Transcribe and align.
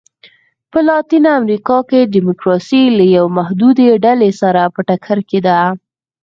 په 0.71 0.79
لاتینه 0.87 1.29
امریکا 1.39 1.77
کې 1.89 2.09
ډیموکراسي 2.13 2.83
له 2.97 3.03
یوې 3.15 3.31
محدودې 3.39 3.87
ډلې 4.05 4.31
سره 4.41 4.61
په 4.73 4.79
ټکر 4.87 5.17
کې 5.29 5.39
ده. 5.47 5.59